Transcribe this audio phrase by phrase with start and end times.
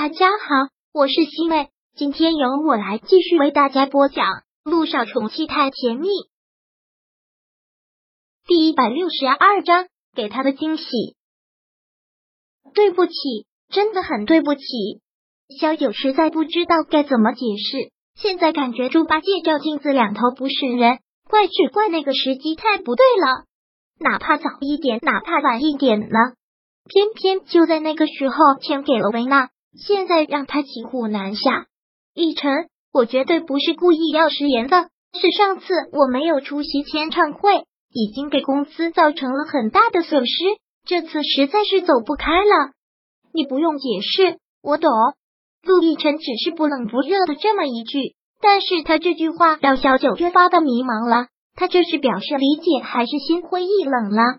[0.00, 4.26] 大家好，我是西妹，今天由我来继续为大家播讲
[4.62, 6.06] 《路上宠妻太甜蜜》
[8.46, 10.84] 第一百六十二章，给他的惊喜。
[12.74, 13.12] 对不起，
[13.70, 14.62] 真的很对不起。
[15.58, 23.46] 萧九实在不知道该怎么解释，现在感觉猪八戒照镜子两头不是人，怪只怪那个时机太不对了。
[23.98, 26.18] 哪怕早一点，哪怕晚一点呢？
[26.84, 31.66] 偏偏就在那个时候签给了维娜，现在让他骑虎难下。
[32.14, 40.44] 奕晨，我绝对不是故意要食言的，是上次我没有出席签唱会，已经给公司造成了很大的损失，
[40.84, 42.72] 这次实在是走不开了。
[43.32, 44.90] 你不用解释，我懂。
[45.62, 51.26] 陆亦辰只是不冷不热的这么一句，但是他这句话让小九越发的迷茫了。
[51.54, 54.38] 他这是表示理解，还是心灰意冷了？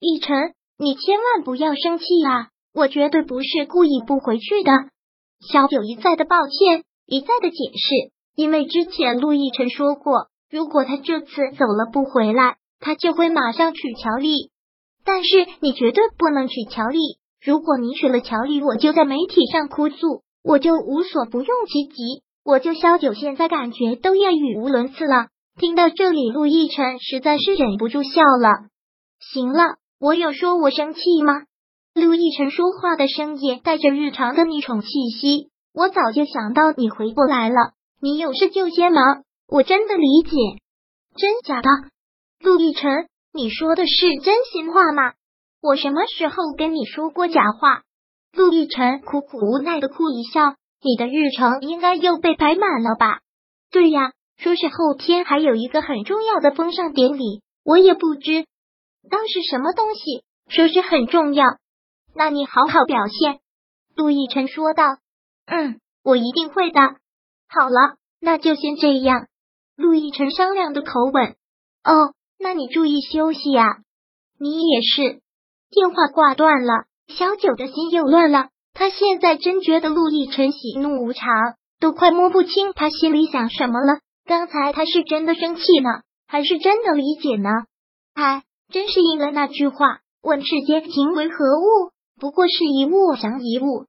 [0.00, 2.48] 奕晨，你千万不要生气啊！
[2.72, 4.72] 我绝对不是故意不回去的。
[5.40, 14.50] 小九一再的抱歉，一再的解释，因为之前陆亦辰说过，如果他这次走了不回来，他就会马上娶乔丽。
[15.04, 16.98] 但是你绝对不能娶乔丽，
[17.42, 25.28] 如果你娶了乔丽，我就在媒体上哭诉，我就无所不用其极，我就萧九现在感觉都要语无伦次了。
[25.58, 28.68] 听到这里，陆亦辰实在是忍不住笑了。
[29.32, 31.42] 行了，我有说我生气吗？
[31.94, 34.88] 陆亦辰说话的声音带着日常的那种气
[35.20, 35.50] 息。
[35.72, 40.30] 我早就想到你回不来了，你有事就先忙，我真的理解。
[41.16, 41.68] 真假的？
[42.40, 45.12] 陆亦辰，你说的是真心话吗？
[45.62, 47.82] 我什么时候跟你说过假话？
[48.32, 50.54] 陆亦辰苦苦无奈的哭一笑。
[50.82, 53.20] 你的日程应该又被排满了吧？
[53.70, 54.12] 对呀。
[54.38, 58.46] 说是后天还有一个很重要的封上典礼，我也不知
[59.10, 61.44] 当是什么东西，说是很重要。
[62.20, 63.38] 那你好好表现。”
[63.96, 64.84] 陆亦辰说道。
[65.48, 66.78] “嗯，我一定会的。”
[67.48, 69.26] 好了，那就先这样。
[69.74, 71.34] 陆亦辰商量的口吻。
[71.82, 73.78] “哦，那你注意休息呀。
[74.38, 75.22] 你也是。”
[75.72, 78.50] 电话挂断了，小九的心又乱了。
[78.74, 81.26] 他现在真觉得陆亦辰喜怒无常，
[81.80, 84.00] 都快摸不清他心里想什么了。
[84.26, 85.88] 刚才他是真的生气呢，
[86.26, 87.48] 还是真的理解呢？
[88.12, 91.92] 哎，真是应了那句话：“问世间情为何物？
[92.20, 93.86] 不过是一物降一物。”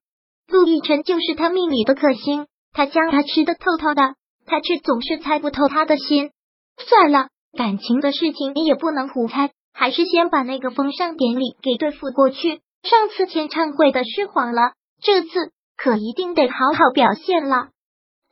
[0.50, 4.16] 陆亦辰就是他命里的克星，他将他吃的透透的，
[4.46, 6.32] 他却总是猜不透他的心。
[6.78, 7.28] 算了，
[7.58, 12.62] 感情的事情你也不能胡猜，还是先把那个封上典礼给对付过去。
[12.84, 15.30] 上次签唱会的失谎了，这次
[15.78, 17.68] 可一定得好好表现了。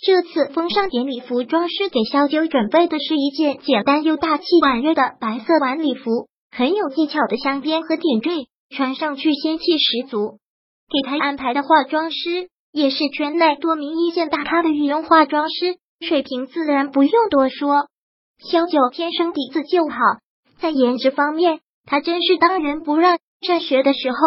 [0.02, 10.40] 这次封上典礼，服装师给萧九准备的是一件简单又大气婉约的白色晚礼服，很有技巧的镶边和点缀，穿上去仙气十足。
[10.90, 17.88] 给他安排的化妆师也是圈内多名一线大咖的御用化妆师，水平自然不用多说。
[18.40, 19.98] 萧九天生底子就好，
[20.60, 23.20] 在颜值方面，他真是当仁不让。
[23.42, 24.18] 上学的时候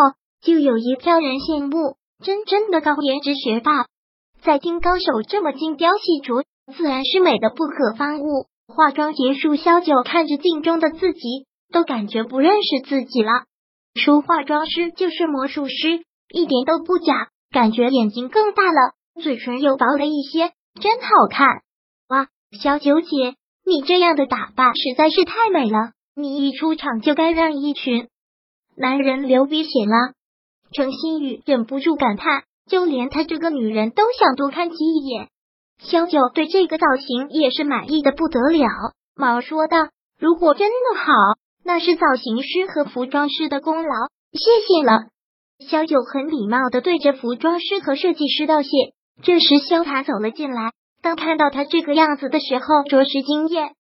[0.41, 3.85] 就有一票人羡慕，真正的高颜值学霸。
[4.43, 6.45] 在听高手这么精雕细琢，
[6.75, 8.47] 自然是美的不可方物。
[8.69, 11.21] 化妆结束，萧九看着镜中的自己，
[11.73, 13.31] 都感觉不认识自己了。
[13.95, 21.47] 说化妆师就是魔术师，一点都不假，感觉眼睛更大了，嘴唇又薄了一些，真好看。
[22.09, 28.09] 哇，小九姐，你这样的打扮实在是太美了，你一出场就该让一群
[28.77, 30.15] 男人流鼻血了。
[30.73, 32.45] 程新宇忍不住感叹。
[32.71, 35.29] 就连他这个女人都想多看几眼。
[35.81, 38.69] 萧九对这个造型也是满意的不得了，
[39.17, 41.13] 忙说道：“如果真的好，
[41.65, 43.95] 那是造型师和服装师的功劳，
[44.33, 45.09] 谢谢了。”
[45.69, 48.69] 小九很礼貌的对着服装师和设计师道谢。
[49.23, 50.73] 这时，萧塔走了进来，
[51.03, 53.71] 当看到他这个样子的时候，着实惊艳。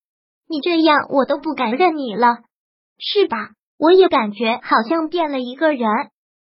[0.48, 2.38] 你这样，我都不敢认你了，
[2.98, 3.50] 是吧？
[3.78, 5.88] 我也感觉好像变了一个人。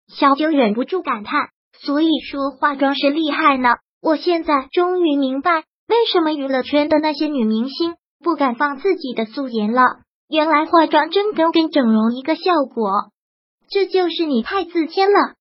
[0.08, 1.50] 小九忍不住感叹。
[1.82, 9.82] 所以说化妆师厉害呢，我现在终于明白为什么娱乐圈的那些女明星不敢放自己的素颜了。
[10.31, 12.43] 原来化妆真跟跟整容一个效
[12.73, 13.11] 果，
[13.69, 15.35] 这就是你太自谦了。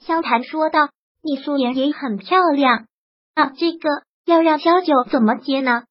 [0.00, 0.90] 萧谈说道
[1.24, 2.86] ：“你素颜也很漂亮
[3.34, 3.88] 啊，这个
[4.26, 5.84] 要让萧九怎么接呢？”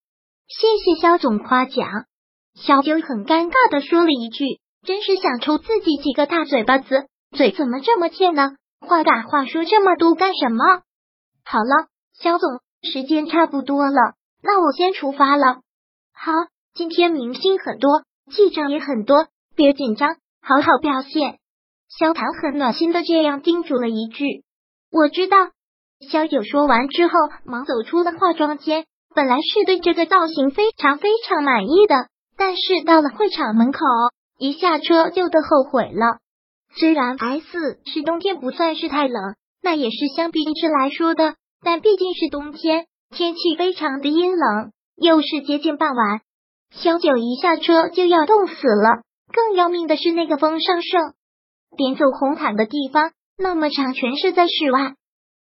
[0.47, 2.05] 谢谢萧总夸奖。
[2.53, 10.63] 萧九很尴尬的说了一句：“真是想抽自己几个大嘴巴子，嘴怎么这么欠呢？”话赶话说这么多干什么？
[11.43, 14.13] 好了，肖总，时间差不多了，
[14.43, 15.61] 那我先出发了。
[16.13, 16.31] 好，
[16.75, 21.39] 今天明星很多，记者也很多，别紧张，好好表现。
[21.89, 24.43] 萧唐很暖心的这样叮嘱了一句。
[24.91, 25.37] 我知道。
[26.11, 27.13] 萧九说完之后，
[27.45, 28.85] 忙走出了化妆间。
[29.15, 33.79] 本来是对这个造型非常非常满意的，但是到了会场门口，
[34.39, 36.17] 一下车就都后悔了。
[36.75, 46.21] 虽然 S 是冬天不算是太冷，那也是相比之来说的，但毕竟是冬天，天气非常的阴冷，又是接近傍晚，
[46.75, 49.01] 萧九一下车就要冻死了。
[49.31, 51.13] 更要命的是那个风尚盛，
[51.75, 54.93] 边走红毯的地方那么长，全是在室外。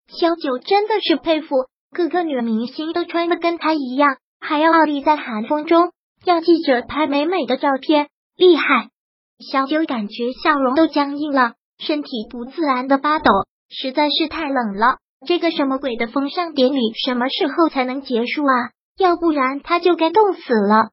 [0.07, 1.55] 萧九真的是佩服。
[1.95, 5.91] 各个女明星都穿的跟她一样，还要傲立在寒风中，
[6.25, 8.89] 让记者拍美美的照片，厉害！
[9.51, 13.29] 小九感觉笑容都僵硬了，身体不自然的发抖，
[13.69, 14.97] 实在是太冷了。
[15.27, 18.71] 这个什么鬼的风尚典礼，什么时候才能结束啊？
[18.97, 20.89] 要不然他就该冻死了。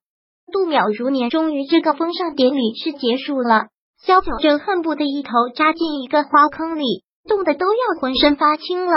[0.51, 3.69] 度秒如年，终于这个封上典礼是结束了。
[4.03, 8.93] 萧九正恨不得一头扎进一个花坑里，冻得都要浑身发青了。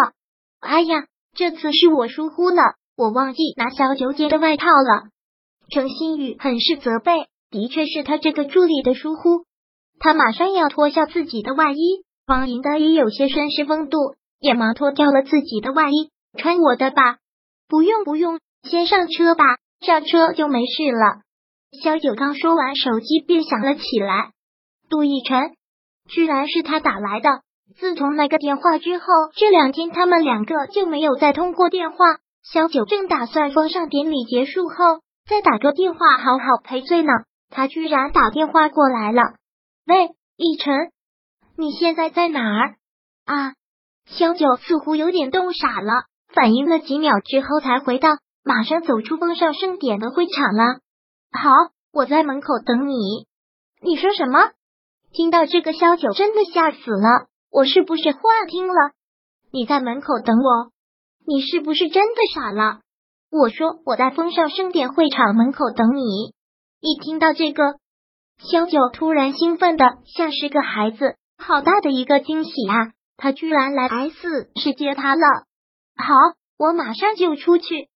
[0.59, 1.05] 哎呀！
[1.35, 2.61] 这次是我疏忽了，
[2.95, 5.09] 我忘记拿萧九姐的外套了。
[5.71, 9.45] 程新宇很是责备，的确是他这个助理的疏忽。
[10.00, 13.97] 他马上要脱下自己的外衣，方莹的也有些绅士风度，
[14.39, 17.17] 也忙脱掉了自己的外衣，穿我的吧。
[17.67, 19.44] 不用不用，先上车吧，
[19.81, 21.23] 上车就没事了。
[21.81, 24.31] 萧九刚说完，手机便响了起来。
[24.90, 25.56] 杜奕晨，
[26.08, 27.42] 居然是他打来的。
[27.75, 29.06] 自从那个电话之后，
[29.36, 31.98] 这两天他们两个就没有再通过电话。
[32.44, 34.75] 萧九正打算封上典礼结束后
[35.28, 37.12] 再打个电话好好赔罪呢，
[37.50, 39.22] 他居然打电话过来了。
[39.88, 40.92] 喂，逸晨，
[41.58, 42.75] 你现在在哪儿
[43.25, 43.54] 啊？
[44.06, 46.04] 萧九似乎有点冻傻了，
[46.34, 48.10] 反应了几秒之后才回到，
[48.44, 50.80] 马上走出封上盛典的会场了。
[51.33, 51.50] 好，
[51.91, 53.27] 我在门口等你。
[53.81, 54.51] 你说什么？
[55.12, 57.27] 听到这个，萧九真的吓死了。
[57.51, 58.74] 我是不是幻听了？
[59.51, 60.71] 你在门口等我，
[61.25, 62.80] 你是不是真的傻了？
[63.31, 66.33] 我说我在风尚盛典会场门口等你。
[66.80, 67.63] 一听到这个，
[68.38, 72.94] 萧九突然兴奋的像是个孩子，好大的一个惊喜啊！
[73.18, 75.21] 他居然来 S 是接他了。
[75.95, 76.13] 好，
[76.57, 77.89] 我马上就出去。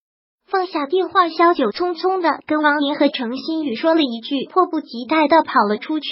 [0.50, 6.08] 放下电话，萧九匆匆的跟王莹和程新宇说了一句，迫不及待的跑了出去。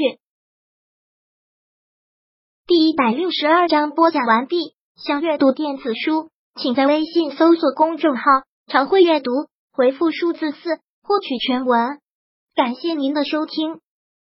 [2.67, 4.75] 第一百六十二章播讲完毕。
[4.97, 8.23] 想阅读电子书，请在微信搜索公众号
[8.67, 9.31] “常会阅读”，
[9.71, 11.99] 回复数字四获取全文。
[12.55, 13.79] 感谢您的收听。